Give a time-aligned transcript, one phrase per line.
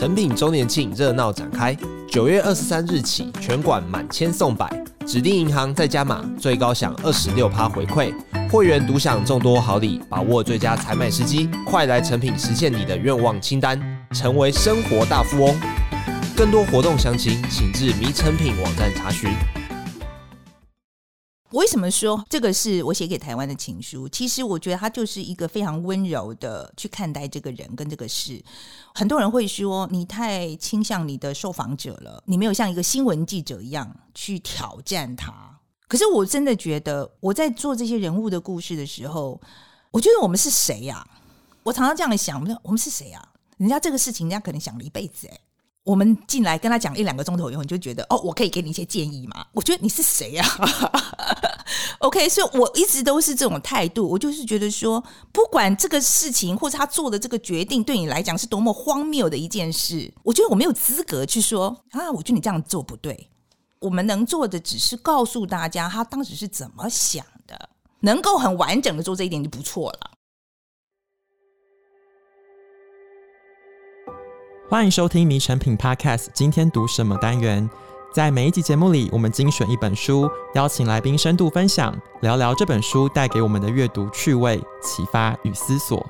[0.00, 1.76] 成品周年庆热闹展开，
[2.08, 4.66] 九月二十三日起，全馆满千送百，
[5.06, 8.10] 指定银行再加码，最高享二十六趴回馈，
[8.50, 13.78] 会员独享众多好礼，把握最佳采买时机，快来成品实现你的愿望清单，
[14.12, 15.54] 成为生活大富翁。
[16.34, 19.28] 更多活动详情，请至迷成品网站查询。
[21.50, 24.08] 我为什么说这个是我写给台湾的情书？
[24.08, 28.40] 其实我觉得他就是一个非常温柔的去看待这个人跟这个事。
[28.94, 35.58] 很多人会说你太倾向你的受访者了，你没有像一个新闻记者一样去挑战他。
[35.88, 39.40] 可是我真的觉得我在做这些人物的故事的时候，
[39.90, 41.04] 我觉得我们是谁呀？
[41.64, 43.28] 我常常这样想，我们是谁呀？
[43.56, 45.40] 人家这个事情，人家可能想了一辈子，哎。
[45.84, 49.46] 我们进来跟他讲一两个钟头以后，你就觉得哦，我可以给你一些建议吗？
[49.52, 50.44] 我觉得你是谁呀？
[52.00, 63.28] OK，所以我一直都是这种态度，我就是觉得说，不管这个事情或者他做的这个决定对你来讲是多么荒谬的一件事，我觉得我没有资格去说啊，我觉得你这样做不对。
[63.78, 67.68] 我们能做的只是告诉大家他当时是怎么想的，
[68.00, 70.10] 能够很完整的做这一点就不错了。
[74.70, 77.68] 欢迎收听《迷成品 Podcast》，今天读什么单元？
[78.12, 86.08] 在每一集节目里，我们精选一本书，邀请来宾深度分享，聊聊这本书带给我们的阅读趣味、启发与思索。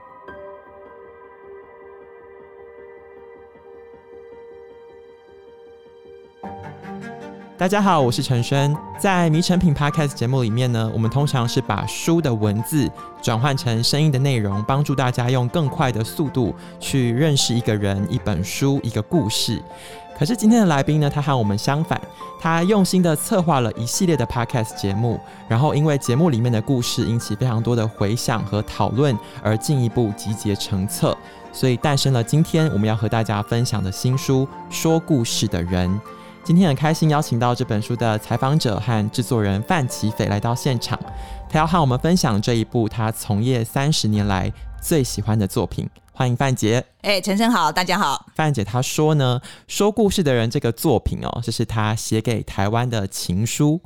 [7.61, 8.75] 大家好，我是陈轩。
[8.99, 19.63] 在迷成品 Podcast 节目里面呢，我们通常是把书的文字转换成声音的内容，帮助大家用更快的速度去认识一个人、一本书、一个故事。
[20.19, 22.01] 可是今天的来宾呢，他和我们相反，
[22.41, 31.15] 他用心的策划了一系列的 Podcast 节目，然后因为节目里面的故事引起非常多的回响和讨论，而进一步集结成册，
[31.53, 35.91] 所以诞生了今天我们要和大家分享的新书《说故事的人》。
[36.51, 40.99] 今天很开心邀请到这本书的采访者和制作人范奇斐来到现场，
[41.49, 44.53] 他要和我们分享这一部他从业三十年来
[44.83, 45.89] 最喜欢的作品。
[46.13, 46.85] 欢迎范姐。
[47.03, 48.27] 哎、欸，承轩好，大家好。
[48.35, 53.81] 范姐她说呢，说故事的人这个作品哦，这是她写给台湾的情书。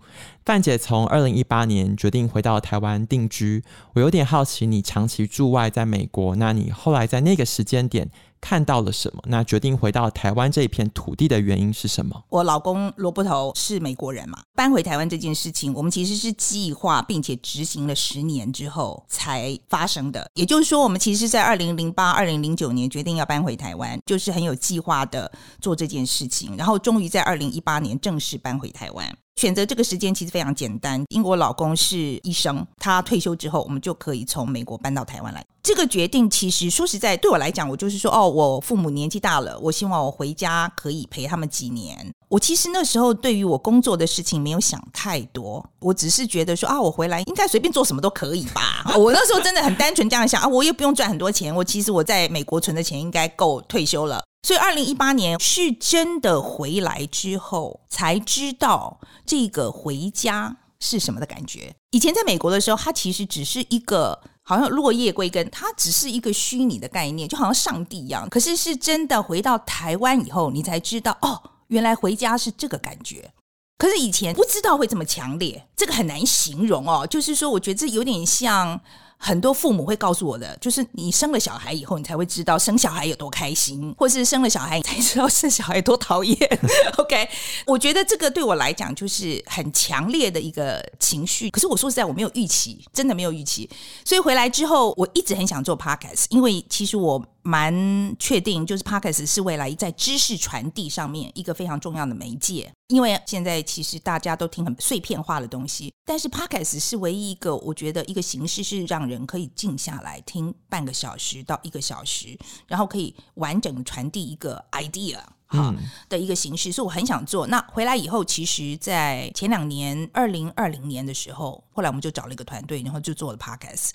[0.47, 3.62] 范姐从二零一八年决定回到台湾定居，
[3.93, 8.09] 我有点好奇，你长期驻外在美国，那你后来在那个时间点，
[8.44, 9.22] 看到了什么？
[9.25, 12.22] 那决定回到台湾这一片土地的原因是什么？
[12.28, 20.31] 我老公罗伯头是美国人嘛，搬回台湾这件事情，我们其实是计划并且执行了十年之后才发生的。
[20.34, 29.16] 也就是说，我们其实在二零零八、二零零九年决定要搬回台湾，就是很有计划的做这件事情，然后终于在二零一八年正式搬回台湾。
[29.37, 35.45] 选择这个时间其实非常简单，因为我老公是医生，他退休之后，我们就可以从美国搬到台湾来。
[35.62, 42.12] 这个决定其实说实在，对我来讲，我就是说，哦，我父母年纪大了，我希望我回家可以陪他们几年。
[42.28, 48.84] 我其实那时候对于我工作的事情没有想太多，我只是觉得说啊，我回来应该随便做什么都可以吧。
[48.99, 54.22] 我那时候真的很单纯这样想啊，我也不用赚很多钱，我其实我在美国存的钱应该够退休了。
[54.44, 61.75] 所以，二零一八年是真的回来之后才知道这个回家是什么的感觉。
[61.93, 68.28] 以前在美国的时候，它其实只是一个好像落叶归根，它只是一个虚拟的概念，就好像上帝一样。
[68.28, 73.33] 可是是真的回到台湾以后，你才知道哦，原来回家是这个感觉。
[73.78, 77.06] 可是以前不知道会这么强烈，这个很难形容哦。
[77.06, 78.78] 就是说，我觉得这有点像。
[79.27, 86.37] 很多父母会告诉我的，就是你生了小孩以后，你才会知道生小孩有多开心，或是生了小孩你才知道生小孩多讨厌。
[86.99, 87.27] OK，
[87.65, 91.49] 我觉得这个对我来讲就是很强烈的一个情绪。
[91.49, 93.67] 可是我说实在，我没有预期，真的没有预期。
[94.05, 97.25] 所以回来之后，我一直很想做 Podcast，因为其实我。
[97.44, 102.72] 蛮确定，就是 Podcast 是未来在知识传递上面一个非常重要的媒介。
[102.88, 115.75] 因为现在其实大家都听很碎片化的东西，但是 Podcast 是唯一一个我觉得一个形式是让人可以静下来听半个小时到一个小时，然后可以完整传递一个 idea 哈
[116.09, 116.72] 的一个形式。
[116.72, 117.47] 所以我很想做。
[117.47, 123.91] 那回来以后，其实，在前两年，二零二零年的时候，后来我们就找了一个团队，然后就做了 Podcast。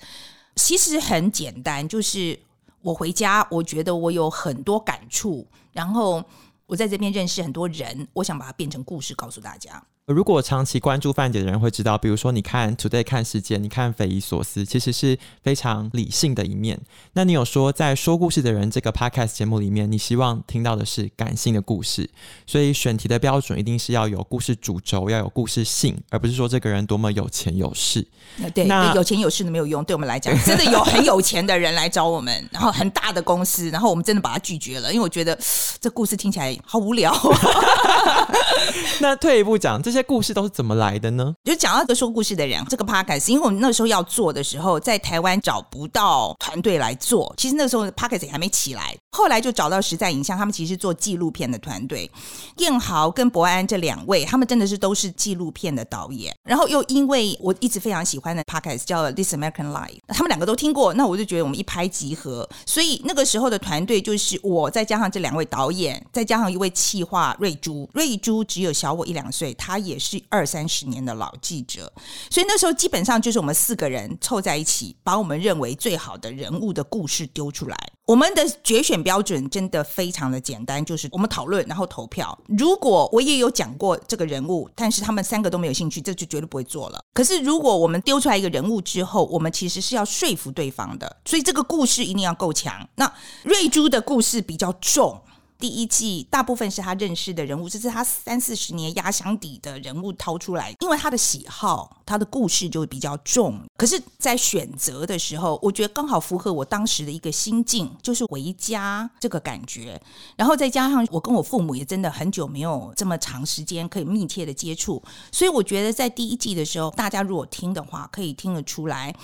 [0.54, 2.38] 其实很简单，就是。
[2.82, 6.24] 我回家，我觉得我有很多感触，然后
[6.66, 9.82] 我在这边认识很多人，我想把它变成故事告诉大家。
[10.06, 16.80] 如果长期关注范姐的人会知道，比如说你看 Today 看世界，你看匪夷所思，其实是非常理性的一面。
[17.12, 22.10] 那你有说在说故事的人这个 Podcast 节目里面，你希望听到的是感性的故事，
[22.44, 28.04] 所以选题的标准一定是要有故事主轴，要有故事性，而不是说这个人多么有钱有势。
[28.52, 35.38] 对，那有钱有势的没有用，对我们来讲，真的有很有钱的人来找我们，然后很大的公司， 然后我们真的把他拒绝了，因为我觉得
[35.78, 37.14] 这故事听起来好无聊。
[38.98, 40.00] 那退一步讲，这这些。
[40.10, 41.32] 故事都是怎么来的呢？
[41.44, 47.32] 就讲到个说故事的人，这个 podcast，因为我们那时候要做的时候，在台湾找不到团队来做。
[47.36, 52.10] 其实那时候 podcast 还没起来，后来就找到实在影像，他们其实做纪录片的团队。
[52.56, 56.34] 燕豪跟博安这两位，他们真的是都是纪录片的导演。
[56.42, 62.48] 然后又因为我一直非常喜欢的 podcast 叫 This American Life，他们两个都听过，那我就觉得我们一拍即合。
[62.66, 67.88] 所以那个时候的团队就是我，再加上这两位导演，再加上一位企划瑞珠。
[67.94, 70.00] 瑞珠只有小我一两岁，他也。
[70.00, 71.92] 是二三十年的老记者，
[72.30, 77.76] 所以那时候基本上就是我们四个人凑在一起，把我们认为最好的人物的故事丢出来。
[78.06, 82.36] 我们的决选标准真的非常的简单，就是我们讨论，然后投票。
[82.48, 86.98] 如果我也有讲过这个人物，但是他们三个都没有兴趣，这就绝对不会做了。
[87.12, 92.88] 可是如果我们丢出来一个人物之后，我们其实是要说服对方的，所以这个故事一定要够强。
[92.96, 93.12] 那
[93.44, 95.22] 瑞珠的故事比较重。
[95.60, 103.60] 第一季大部分是他认识的人物，这是他三四十年压箱底的人物掏出来，因为他的喜好，他的故事就比较重。
[103.76, 110.00] 可是，在选择的时候，我觉得刚好符合我当时的一个心境，就是回家这个感觉。
[110.36, 119.14] 然后再加上我跟我父母也真的很久没有这么长时间可以密切的接触，所以我觉得在第一季的时候，大家如果听的话，可以听得出来。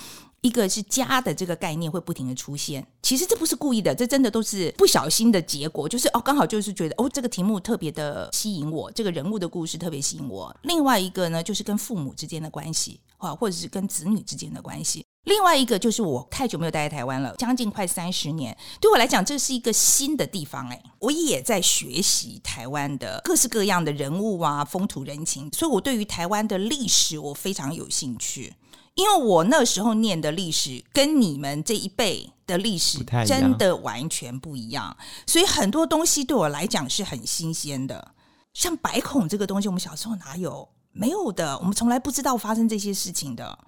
[0.42, 5.88] 一个是家的这个概念会不停的出现，其实这不是故意的，这真的都是不小心的结果。
[5.88, 10.54] 就是哦，刚好就是觉得哦，这个题目特别的吸引我，这个人物的故事特别吸引我。
[10.62, 15.04] 另外一个呢，就是跟父母之间的关系啊，或者是跟子女之间的关系。
[15.24, 28.54] 另外一个就是我太久没有待在台湾了，将近快三十年，对我来讲这是一个新的地方哎，我也在学习台湾的各式各样的人物啊，风土人情，所以我对于台湾的历史我非常有兴趣。
[28.96, 34.96] 因为我那时候念的历史跟你们这一辈的历史真的完全不一样，
[35.26, 38.12] 所以很多东西对我来讲是很新鲜的。
[38.54, 40.66] 像白孔这个东西，我们小时候哪有？
[40.92, 43.58] 没有的，我们从来不知道发生这些事情的。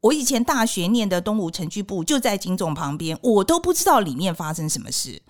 [0.00, 5.20] 我以前大学念的东吴城区部就在警总旁边，我都不知道里面发生什么事。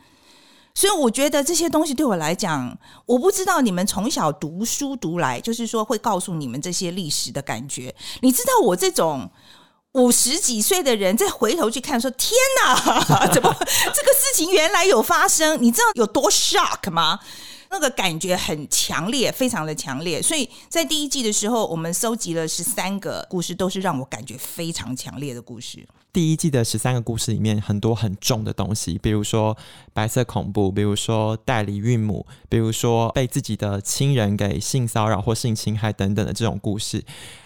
[0.75, 7.95] 所以我觉得这些东西对我来讲，我不知道你们从小读书读来，就是说会告诉你们这些历史的感觉。
[8.23, 9.31] 你知道我这种
[9.93, 12.33] 五十几岁的人再回头去看，说天
[12.63, 12.75] 哪，
[13.33, 15.61] 怎么这个事情原来有发生？
[15.61, 17.19] 你知道有多 shock 吗？
[17.73, 20.23] 那个感觉很强烈，非常的强烈。
[20.23, 25.87] 所以在第一季的时候，我们搜集了十三个故事，都是让我感觉非常强烈的故事。
[26.13, 29.57] 第一季的十三个故事里面，很多很重的东西，比如说
[29.93, 37.05] 白色恐怖，比如说代理孕母，比如说被自己的亲人给性骚扰或性侵害等等的这种故事，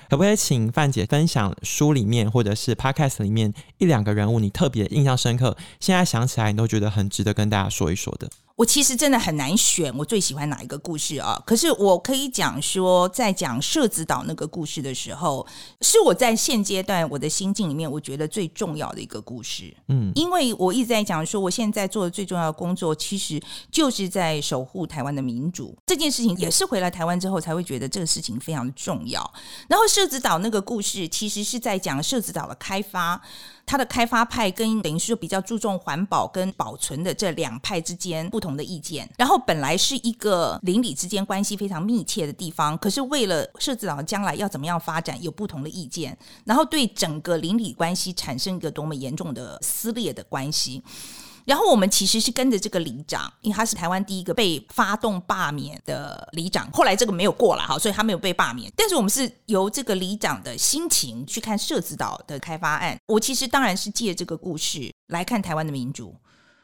[0.09, 8.29] 可不可以请范姐分享书里面或者是 Podcast 里面一两个人物你特别印象深刻，现在想起来你都觉得很值得跟大家说一说的？
[8.57, 11.43] 我其实真的很难选，我最喜欢哪一个故事啊？
[11.45, 15.45] 可是我可以讲说，在讲社子岛那个故事的时候，
[15.81, 19.75] 是我在现阶段我的心境里面，我觉得最重要的一个故事。
[19.89, 23.43] 嗯，因为我一直在讲说，我现在做的最重要的工作，其实
[23.73, 25.77] 就是在守护台湾的民主。
[25.85, 29.21] 这件事情也是回来台湾之后才会觉得这个事情非常的重要。
[29.69, 33.23] 然后社子岛那个故事，其实是在讲社子岛的开发。
[33.65, 50.83] 它的开发派跟等于是说比较注重环保跟保存的这两派之间不同的意见，然后本来是一个邻里之间关系非常密切的地方，可是为了社子岛将来要怎么样发展，有不同的意见，然后对整个邻里关系产生一个多么严重的撕裂的关系。
[51.45, 56.71] 然后我们其实是跟着这个里长，因为他是台湾第一个被发动罢免的里长。
[56.73, 58.73] 后来这个没有过了哈，所以他没有被罢免。
[58.77, 62.97] 但是我们是由这个里长的心情去看社子岛的开发案。
[63.07, 66.15] 我其实当然是借这个故事来看台湾的民主，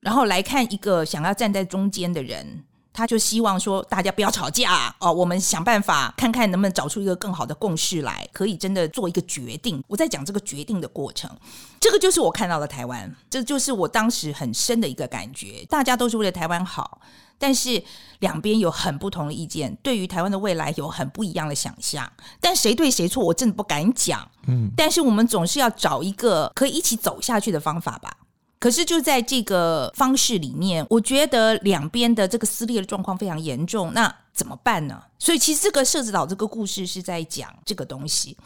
[0.00, 2.64] 然后来看一个想要站在中间的人。
[2.92, 9.82] 他就希望说，大家不要吵架哦，我们想办法看看能不能找出一个更好的共识来，可以真的做一个决定。
[9.86, 11.30] 我在讲这个决定的过程，
[11.78, 15.64] 这个就是我看到的台湾，这就是我当时很深的一个感觉。
[15.68, 17.00] 大家都是为了台湾好，
[17.38, 17.82] 但是
[18.18, 22.10] 两边有很不同的意见，对于台湾的未来有很不一样的想象。
[22.40, 24.28] 但谁对谁错，我真的不敢讲。
[24.48, 28.16] 嗯，但是我们总是要找一个可以一起走下去的方法吧。
[28.60, 33.92] 可是就在这个方式里面，我觉得两边的这个撕裂的状况非常严重。
[33.94, 35.02] 那怎么办呢？
[35.18, 38.36] 所以其实这个社子岛这个故事是在讲这个东西。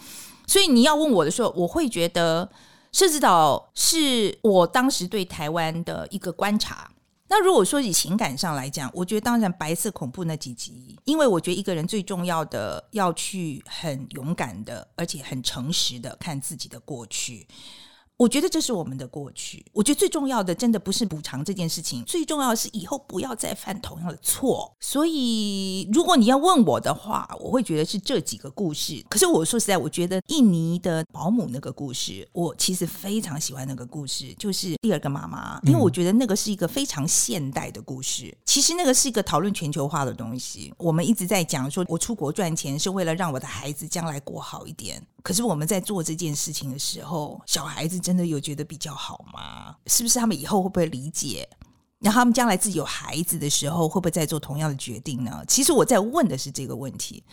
[0.47, 2.49] 所以你要问我的时候，我会觉得
[2.92, 6.88] 社子岛是我当时对台湾的一个观察。
[7.26, 17.49] 那如果说以情感上来讲，我觉得当然白色恐怖那几集，因为我觉得一个人最重要的要去很勇敢的，而且很诚实的看自己的过去。
[18.16, 19.64] 我觉得这是我们的过去。
[19.73, 24.73] 我觉得最重要的，真的不是补偿这件事情，最重要的是以后不要再犯同样的错。
[24.78, 29.04] 所以，如果你要问我的话，我会觉得是这几个故事。
[29.11, 38.26] 可是我说实在，我觉得印尼的保姆那个故事，我其实非常喜欢那个故事，就是第二个妈妈，因为我觉得那个是一个非常现代的故事。
[38.26, 40.73] 嗯、其实那个是一个讨论全球化的东西。
[40.78, 45.04] 我们一直在讲说，我出国赚钱是为了让我的孩子将来过好一点。
[45.25, 49.75] 可是我们在做这件事情的时候，小孩子真的有觉得比较好吗？
[49.87, 51.49] 是不是他们以后会不会理解？
[51.99, 55.43] 然后他们将来自己有孩子的时候，会不会再做同样的决定呢？
[55.49, 57.25] 其实我在问的是这个问题。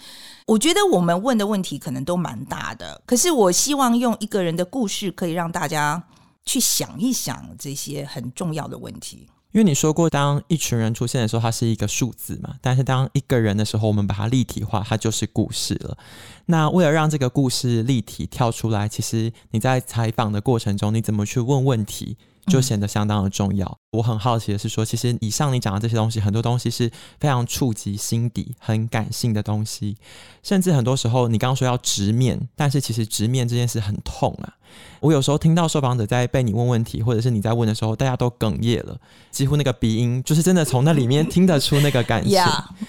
[0.47, 6.01] 我觉得我们问的问题可能都蛮大的，可是我希望用一个人的故事，可以让大家
[6.45, 9.27] 去想一想这些很重要的问题。
[9.51, 15.97] 因为你说过，当一群人出现的时候，它是一个数字嘛，但是当一个人的时候，我们把它立体化，它就是故事了。
[16.45, 22.17] 那为了让这个故事立体跳出来，其实你在采访的过程中，你怎么去问问题？
[22.47, 23.67] 就显得相当的重要。
[23.67, 23.99] 嗯。
[23.99, 26.89] 我很好奇的是说，其实以上你讲的这些东西，很多东西是
[27.19, 29.95] 非常触及心底、很感性的东西，
[30.41, 34.57] 甚至很多时候你刚刚说要直面，但是其实直面这件事很痛啊。
[34.99, 38.97] 我有时候听到受访者在被你问问题，或者是你在问的时候，大家都哽咽了，
[39.31, 42.39] 几乎那个鼻音就是真的从那里面听得出那个感 情。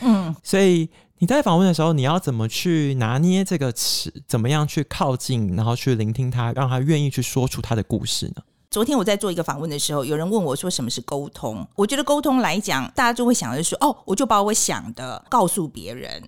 [0.01, 8.43] 嗯，所以你在访问的时候，你要怎么去拿捏这个词，怎么样去靠近，然后去聆听他，让他愿意去说出他的故事呢？
[8.71, 16.23] 昨天我在做一个访问的时候，有人问我说：“什么是沟通？”我觉得沟通来讲，大家就会想的是说：“哦，我就把我想的告诉别人。”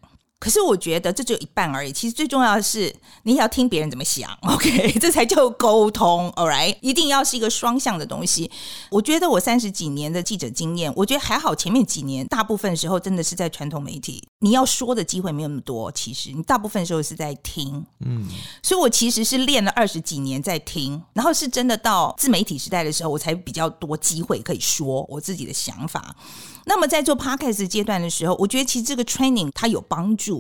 [0.45, 1.91] 可是我觉得这只有一半而已。
[1.91, 8.51] 其实最重要的是，你要听别人怎么想， OK，这才叫沟通，All right，一定要是一个双向的东西。
[8.91, 11.55] 我觉得我三十几年的记者经验，我觉得还好。
[11.55, 15.91] 前面几年大部分时候真的是在传统媒体，你要说的机会没有那么多。
[15.93, 18.29] 其实你大部分时候是在听，嗯，
[18.63, 26.15] 所以我其实是练了二十几年在听，然后是真的到自媒体时代的时候，我才比较多机会可以说我自己的想法。
[26.67, 30.34] 那么在做 podcast 阶段的时候，我觉得其实这个 training 它有帮助，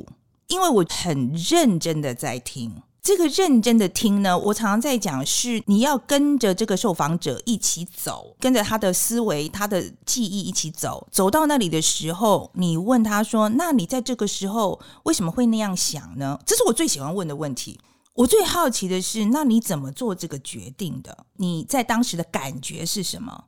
[0.47, 2.83] 因为我很认真的在听。
[3.03, 11.07] 这个认真的听呢，我常常在讲是你要跟着这个受访者一起走，跟着他的思维、他的记忆一起走。
[11.11, 17.79] 走到那里的时候，你问他说：“那你在这个时候为什么会那样想呢？”这是我最喜欢问的问题。
[18.15, 21.27] 我最好奇的是，那你怎么做这个决定的？
[21.37, 23.45] 你在当时的感觉是什么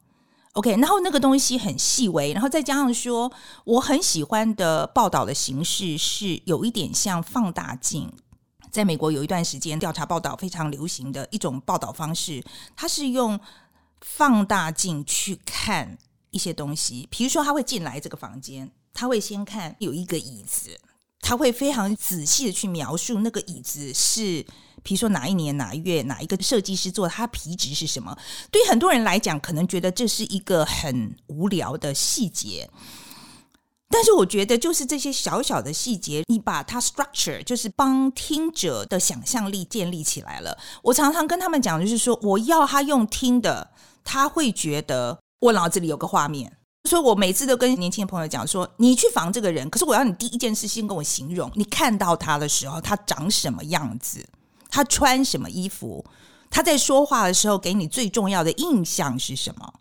[0.56, 3.30] ？OK，然后那个东西很细微，然后再加上说，
[3.64, 8.10] 我很喜欢的报道的形式是有一点像放大镜。
[8.70, 12.42] 在美国有一段时间，调查报道非常流行的一种报道方式，
[12.74, 13.38] 它是用
[14.00, 15.98] 放大镜去看
[16.30, 17.06] 一些东西。
[17.10, 20.78] 比如说，他会进来这个房间，他会先看有一个椅子，
[21.26, 24.46] 他会非常仔细的去描述那个椅子是。
[24.82, 28.16] 比如说哪一年哪一月哪一个设计师做的，它皮质是什么？
[28.52, 32.70] 对很多人来讲，可能觉得这是一个很无聊的细节，
[33.88, 40.56] 但是我觉得就是这些小小的细节，你把它 structure，就是帮听者的想象力建立起来了。
[40.84, 43.72] 我常常跟他们讲，就是说我要他用听的，
[44.04, 46.56] 他会觉得我脑子里有个画面。
[46.86, 54.26] 所以我每次都跟年轻的朋友讲说，你去防这个人，可是我要你第一件事先跟我形容，你看到他的时候，他长什么样子。
[54.68, 56.04] 他穿什么衣服？
[56.50, 59.72] 他在说话的时候给你最重要的印象是什么？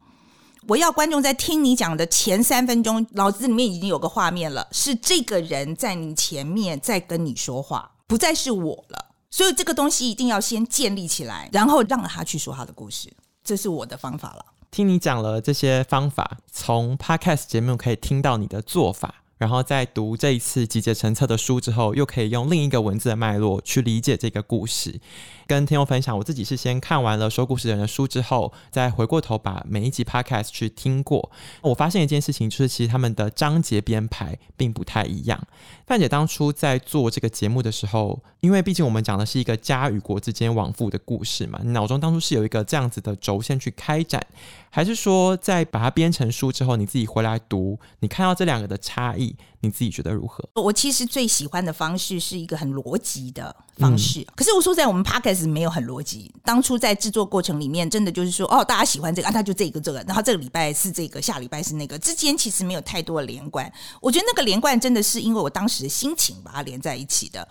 [0.67, 9.13] 我要观众在听你讲的前三分钟，脑子里面已经有个画面了，是这个人在你前面在跟你说话，不再是我了。
[9.29, 13.11] 所以这个东西一定要先建立起来，然后让他去说他的故事。
[13.43, 14.45] 这是我的方法了。
[14.75, 19.23] 听你讲了这些方法，从 Podcast 节目可以听到你的做法。
[19.37, 24.99] 然后在读这一次集结成册的书之后，又可以用另一个文字的脉络去理解这个故事。
[25.47, 31.31] 跟听众分享，我自己是先看完了说故事的人的书之后，再回过头把每一集 podcast 去听过。
[31.61, 35.41] 我发现一件事情，就是其实他们的章节编排并不太一样。
[35.85, 44.25] 范姐当初在做这个节目的时候，因为毕竟我们讲的是一个家与国之间往复的故事嘛，你脑中当初是有一个这样子的轴线去开展，
[44.71, 49.35] 还是说在把它编成书之后，你自己回来读，你看到这两个的差异，
[49.65, 50.47] 你自己觉得如何？
[50.53, 56.33] 我其实最喜欢的方式是一个很逻辑的方式，嗯、可是我说在我们 Podcast 没有很逻辑。
[56.43, 63.71] 当初在制作过程里面，真的就是说，哦，大家喜欢这个啊，他就这个这个，然后这个礼拜是这个，下礼拜是那个，之间其实没有太多的连贯。
[63.99, 67.47] 我觉得那个连贯真的是因为我当时的心情把它连在一起的。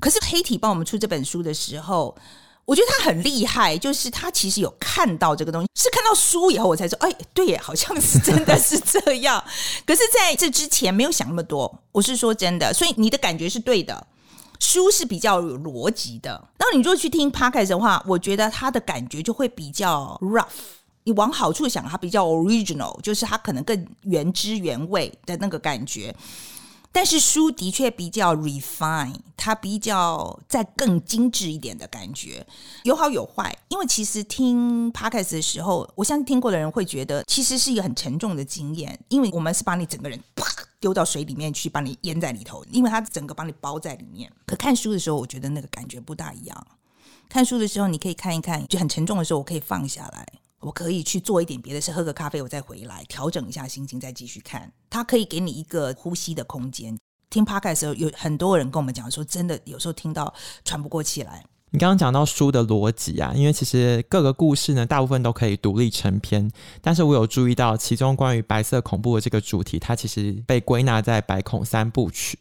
[0.00, 2.16] 可是黑体帮我们出这本书的时候。
[2.68, 9.42] 我觉得他很厉害，就是他其实有看到这个东西，是看到书以后我才说，哎，对耶，好像是真的是这样。
[9.86, 14.06] 可是在这之前没有想那么多，我是说真的，所以你的感觉是对的，
[14.60, 16.46] 书是比较有逻辑的。
[16.58, 20.44] 那你如果去听 Podcast 的话，我觉得他的感觉就会比较 rough。
[21.04, 26.14] 你往好处想，它比较 original，就是它可能更原汁原味的那个感觉。
[26.90, 32.44] 但是书的确比较 refine，它比较再更精致一点的感觉，
[32.82, 33.56] 有好有坏。
[33.68, 40.44] 因为其实听 podcast 的时候，我相信听过的人会觉得，其实是一个很沉重的经验，因为我们是把你整个人啪
[40.80, 44.32] 丢到水里面去，把你淹在里头，因为它整个把你包在里面。
[44.46, 46.66] 可看书的时候，我觉得那个感觉不大一样。
[47.28, 50.26] 看书的时候，你可以看一看，就很沉重的时候，我可以放下来。
[50.60, 54.72] 我可以去做一点别的事，喝个咖啡，我再回来调整一下心情，再继续看。
[54.90, 56.98] 它可以给你一个呼吸的空间。
[57.30, 60.34] 听 Podcast 的时候，有很多人跟我们讲说，真的有时候听到
[60.64, 61.44] 喘不过气来。
[61.70, 66.50] 你刚刚讲到书的逻辑啊，因为其实各个故事呢，大部分都可以独立成篇。
[66.80, 72.38] 但是我有注意到，其中关于白色恐怖的这个主题，它其实被归纳在白恐三部曲。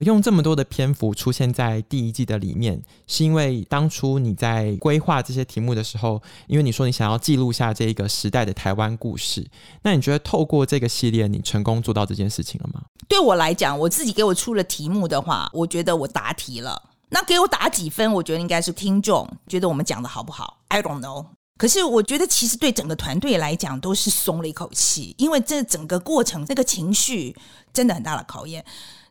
[0.00, 9.46] 用这么多的篇幅出现在第一季的里面，是因为当初你在规划这些题目的时候，因为你说你想要记录下这一个时代的台湾故事。
[9.82, 12.82] 那你觉得透过这个系列，你成功做到这件事情了吗？
[13.08, 16.85] 对我来讲，我自己给我出了题目的话，我觉得我答题了。
[17.08, 18.12] 那给我打几分？
[18.12, 21.26] 我觉得应该是听众觉得我们讲的好不好？I don't know。
[21.56, 27.34] 可是我觉得其实对整个团队来讲都是松了一口气，因为这整个过程那个情绪
[27.72, 28.62] 真的很大的考验。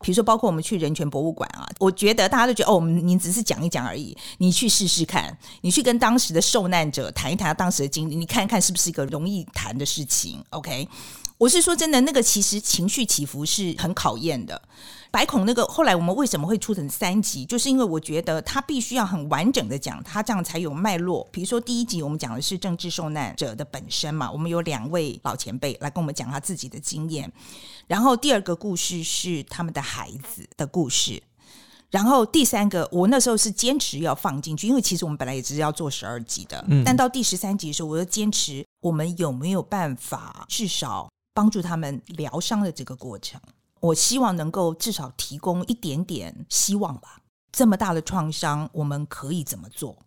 [0.02, 10.88] 比如说，包括我们去人权博物馆啊，我觉得大家都觉得哦，我们你只是讲一讲而已，你去试试看，你去跟当时的受难者谈一谈当时的经历，你看一看是不是一个容易谈的事情？OK。
[11.38, 14.62] 我是说真的，那个其实情绪起伏是很考验的。
[15.12, 21.26] 白孔那个后来我们为什么会出成三集，就是因为我觉得他必须要很完整的讲，他这样才有脉络。
[21.32, 27.32] 比如说第一集我们讲的是政治受难者的本身嘛，我们有两位老前辈来跟我们讲他自己的经验。
[27.88, 31.22] 然后第二个故事是他们的孩子的故事。
[31.92, 41.08] 然后第三个，我那时候是坚持要放进去，因为其实我们本来也只是要做十二集的，嗯，但到第十三集的时候，我又坚持我们有没有办法至少。
[41.36, 43.40] 帮助他们疗伤的这个过程，
[43.82, 47.22] 我希望能够至少提供一点点希望吧。
[47.52, 49.98] 这么大的创伤，我们可以怎么做？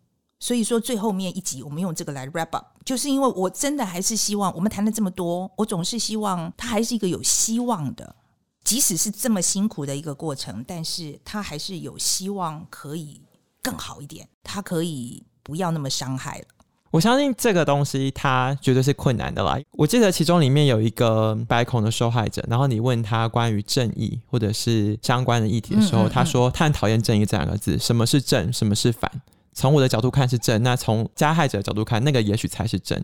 [0.40, 8.16] 所以说最后面一集，我们用这个来 wrap up，就是因为我真的还是希望，我们谈了这么多，我总是希望它还是一个有希望的，
[8.64, 13.20] 即使是这么辛苦的一个过程，但是它还是有希望可以
[13.60, 16.46] 更好一点，它可以不要那么伤害了。
[16.90, 19.58] 我相信这个东西，它绝对是困难的啦。
[19.72, 27.78] 我记得其中里面有一个白孔的受害者，然后你问他关于正义或者是相关的议题的时候，嗯嗯嗯，他说他很讨厌“正义”这两个字。
[27.78, 28.52] 什么是正？
[28.52, 29.10] 什么是反？
[29.52, 33.02] 从我的角度看是正，那从加害者的角度看，那个也许才是正。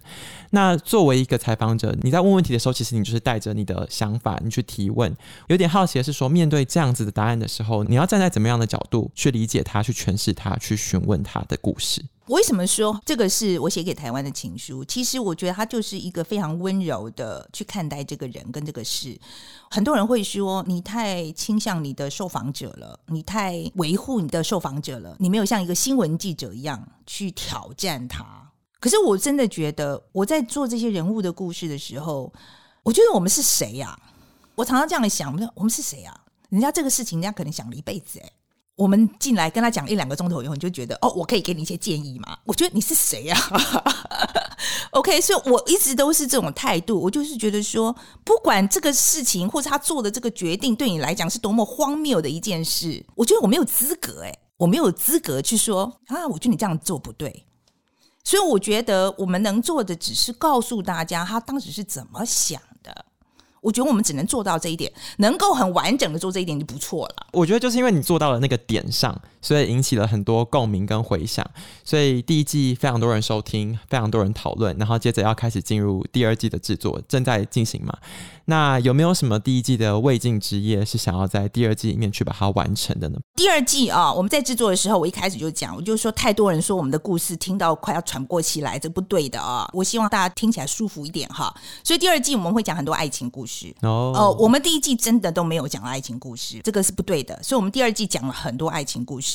[0.51, 5.12] 那作为一个采访者，你在问问题的时候，其实你就是带着你的想法，你去提问。
[5.49, 12.05] 有点好奇的是说，面对这样子的答案的时候，你要站在怎么样的角度去理解它，去诠释它，去询问他的故事？
[12.27, 14.83] 我为什么说这个是我写给台湾的情书？
[14.85, 19.19] 其实我觉得他就是一个非常温柔的去看待这个人跟这个事。
[19.71, 28.25] 很多人会说你太倾向你的受访者了，你太维护你的受访者了，你没有像一个新闻记者一样去挑战他。
[28.81, 32.33] 可是我真的觉得我在做这些人物的故事的时候，
[32.83, 33.99] 我觉得我们是谁呀？
[34.55, 36.19] 我常常这样想，我们我们是谁呀？
[36.49, 38.33] 人家这个事情，人家可能想了一辈子诶。
[38.77, 42.37] 我们进来跟他讲一两个钟头以后，你就觉得哦，我可以给你一些建议吗？
[42.45, 43.39] 我觉得你是谁呀？
[44.91, 47.01] OK，所以我一直都是这种态度。
[47.01, 57.47] 我就是觉得说，不管这个事情或者他做的这个决定对你来讲是多么荒谬的一件事，我觉得我没有资格诶，我没有资格去说啊，我觉得你这样做不对。
[58.25, 63.05] 所以我觉得我们能做的只是告诉大家他当时是怎么想的。
[63.64, 67.27] 我觉得我们只能做到这一点，能够很完整的做这一点就不错了。
[67.33, 71.45] 我觉得就是因为你做到了那个点上，所以引起了很多共鸣跟回响，
[71.85, 77.95] 所以第一季非常多人收听，非常多人讨论，然后接着要开始进入第二季的制作，正在进行嘛。
[78.47, 83.19] 那有没有什么第一季的未尽之业是想要在第二季里面去把它完成的呢？
[83.37, 89.69] 第二季啊，我们在制作的时候，我一开始就讲，我就说太多人说我们的故事听到快要喘不过气来，这不对的啊！
[89.73, 91.55] 我希望大家听起来舒服一点哈。
[91.83, 94.13] 所以第二季我们会讲很多爱情故事哦。
[94.15, 97.39] 呃，我们第一季真的都没有讲爱情故事，这个是不对的。
[97.43, 99.34] 所以我们第二季讲了很多爱情故事。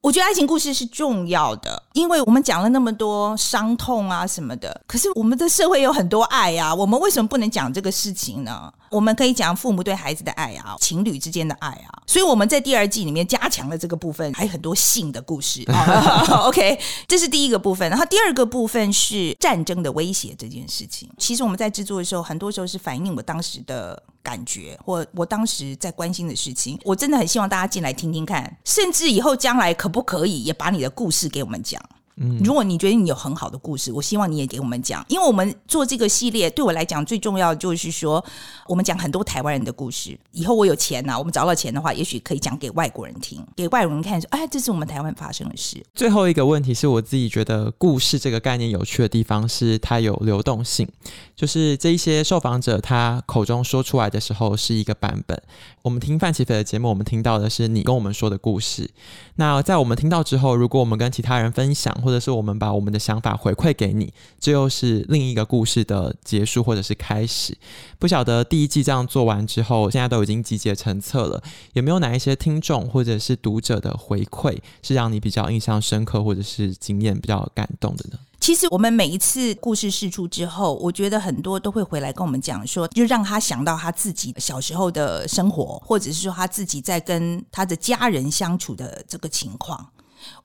[0.00, 8.72] 我觉得爱情故事是重要的，因为我们讲了那么多伤痛啊什么的，可是我们的社会有很多爱呀，我们为什么不能讲这个事情呢？
[8.90, 15.64] 我们可以讲父母对孩子的爱啊，情侣之间的爱啊，所以我们在第二季里面加强了这个部分，还有很多性的故事。
[16.44, 16.78] OK，
[17.08, 21.08] 这是第一个部分，然后第二个部分是战争的威胁这件事情。
[21.18, 24.02] 其实我们在制作的时候，很多时候是反映我当时的。
[24.22, 31.82] 感觉或我当时在关心的事情，我真的很希望大家进来听听看，甚至以后将来可不可以也把你的故事给我们讲。
[32.16, 38.22] 嗯，如果你觉得你有很好的故事，我希望你也给我们讲，因为我们做这个系列对我来讲最重要的就是说，
[38.66, 40.18] 我们讲很多台湾人的故事。
[40.32, 45.82] 以后我有钱呐，我们找到钱的话，也许可以讲给外国人听，给外国人看说，哎，这是我们台湾发生的事。
[45.94, 50.86] 最后一个问题是我自己觉得故事这个概念有趣的地方是它有流动性，
[51.34, 55.42] 就是这一些受访者他口中说出来的时候是一个版本。
[55.80, 58.90] 我们听范琪斐的节目，我们听到的是你跟我们说的故事。
[59.36, 67.56] 那在我们听到之后，如果我们跟其他人分享，或者是我们把我们的想法回馈给你，这又是另一个故事的结束或者是开始。
[67.98, 71.42] 不晓得第一季这样做完之后，现在都已经集结成册了，
[71.74, 78.18] 有没有哪一些听众或者是读者的回馈是让你比较印象深刻，或者是经验比较感动的呢？
[78.40, 89.88] 其实我们每一次故事释出之后，我觉得很多都会回来跟我们讲说，就让他想到他自己小时候的生活，或者是说他自己在跟他的家人相处的这个情况。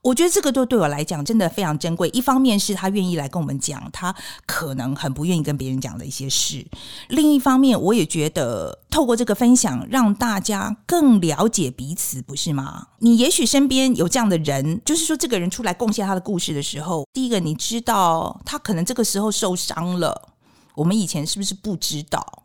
[0.02, 2.08] 我觉得这个都对我来讲真的非常珍贵。
[2.10, 4.14] 一方面是他愿意来跟我们讲他
[4.46, 6.64] 可能很不愿意跟别人讲的一些事；
[7.08, 12.88] 另一方面，我也觉得透过这个分享，让大家更了解彼此，不是吗？
[12.98, 20.30] 你也许身边有这样的人，就是说这个人出来贡献他的故事的时候，第一个你知道他可能这个时候受伤了，
[20.74, 22.44] 我们以前是不是不知道？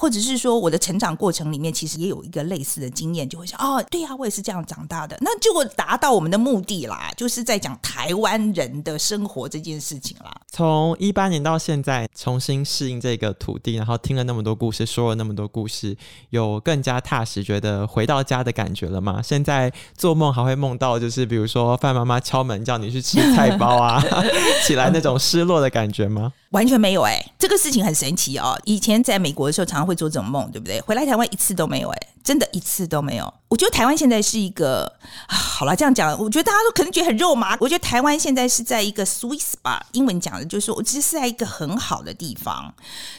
[0.00, 10.34] 或者是说，我的成长过程里面其实也有一个类似的经验，就会想哦，对呀、我也是这样长大的，那就达到我们的目的啦，就是在讲台湾人的生活这件事情啦。
[10.50, 15.94] 从一八年到现在，重新适应这个土地，然后听了那么多故事，说了那么多故事，
[16.30, 19.20] 有更加踏实，觉得回到家的感觉了吗？
[19.22, 24.02] 现在做梦还会梦到，就是比如说范妈妈敲门叫你去吃菜包啊，
[24.66, 26.32] 起来那种失落的感觉吗？
[26.50, 28.60] 完全没有哎、这个事情很神奇哦。
[28.64, 30.80] 以前在美国的时候，常常会做这种梦，对不对？
[30.80, 33.32] 回来台湾一次都没有哎、真的一次都没有。
[33.48, 34.90] 我觉得台湾现在是一个，
[35.26, 37.56] 好了，这样讲，我觉得大家都可能觉得很肉麻。
[37.60, 42.72] 我觉得台湾现在是在一个 sweets 吧英文讲的就是，我其实是在一个很好的地方。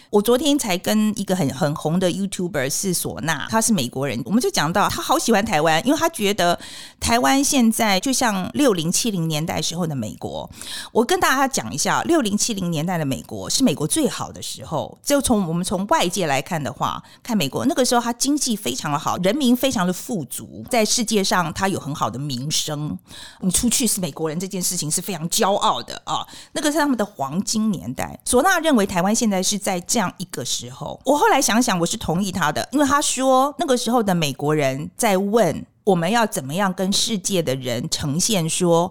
[0.09, 6.57] 我昨天才跟一个很很红的 YouTuber 是唢呐，他是美国人，我们就讲到他好喜欢台湾，因为他觉得
[6.99, 10.49] 台湾现在就像六零七零年代时候的美国。
[10.93, 14.97] 我跟大家讲一下，六零七零年代的美国是美国最好的时候。
[15.03, 22.97] 就从我们从外界来看的话，看美国那个时候，他经济非常好，人民非常的富足，在世界上他有很好的名声。
[23.41, 28.19] 你出去是美国人这件事情是非常骄傲的啊，那个是他们的黄金年代。
[28.25, 29.81] 索纳认为台湾现在是在。
[29.91, 38.89] 这样一个时候，我后来想想，我是同意他的，因为他说那个时候的美国人在问我们要怎么样跟世界的人呈现说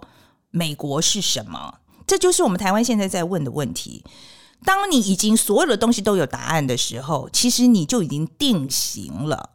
[0.50, 1.74] 美国是什么，
[2.06, 4.04] 这就是我们台湾现在在问的问题。
[4.62, 9.48] 当你已经所有的东西都有答案的时候，其实你就已经定型了。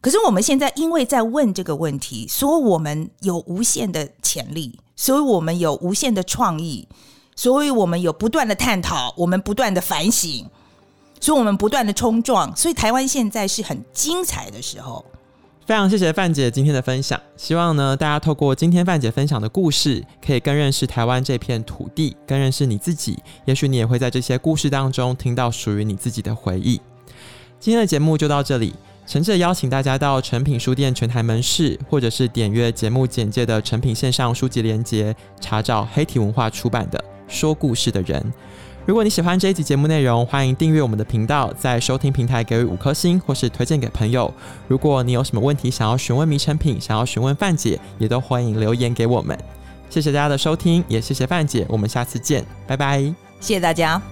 [0.00, 6.86] 可是我们现在因为在问这个问题，所以我们有无限的潜力，所以我们有无限的创意，
[7.34, 10.46] 所以我们有不断的探讨，我们不断的反省。
[11.20, 15.04] 所以，我们不断的冲撞，所以台湾现在是很精彩的时候。
[15.66, 23.18] 非常谢谢范姐今天的分享，希望呢，大家透过今天范姐分享的故事，可以更认识台湾这片土地，更认识你自己。
[23.46, 26.80] 也许你也会在这些故事当中听到属于你自己的回忆。
[27.58, 28.72] 今天的节目就到这里，
[29.08, 38.20] 诚挚邀请大家到诚品书店全台门市，或者是点阅节目简介的诚品线上书籍连结，查找黑体文化出版的《说故事的人》。
[38.84, 44.30] 如果你喜欢这一集节目内容，欢迎订阅我们的频道，在收听平台给予五颗星，或是推荐给朋友。
[44.66, 49.38] 如果你有什么问题想要询问迷诚品，想要询问范姐，也都欢迎留言给我们。
[49.88, 53.00] 谢谢大家的收听，也谢谢范姐，我们下次见，拜拜。
[53.40, 54.02] 谢谢大家。